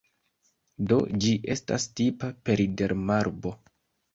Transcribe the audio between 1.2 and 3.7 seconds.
ĝi estas tipa peridermarbo.